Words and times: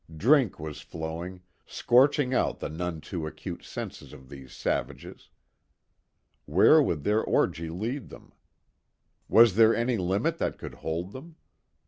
Drink 0.17 0.59
was 0.59 0.81
flowing, 0.81 1.41
scorching 1.67 2.33
out 2.33 2.59
the 2.59 2.69
none 2.69 3.01
too 3.01 3.27
acute 3.27 3.63
senses 3.63 4.13
of 4.13 4.29
these 4.29 4.51
savages. 4.51 5.29
Where 6.45 6.81
would 6.81 7.03
their 7.03 7.23
orgy 7.23 7.69
lead 7.69 8.09
them? 8.09 8.33
Was 9.29 9.53
there 9.53 9.75
any 9.75 9.97
limit 9.99 10.39
that 10.39 10.57
could 10.57 10.73
hold 10.81 11.11
them? 11.11 11.35